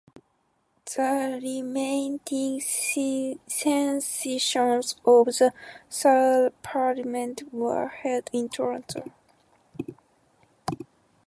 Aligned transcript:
The 0.85 1.39
remaining 1.43 2.19
sessions 2.59 3.45
of 5.05 5.25
the 5.27 5.53
third 5.91 6.53
parliament 6.63 7.43
were 7.53 7.87
held 7.87 8.27
in 8.33 8.49
Toronto. 8.49 9.11